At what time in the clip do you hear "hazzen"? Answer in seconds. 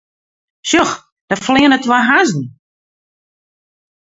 2.07-2.43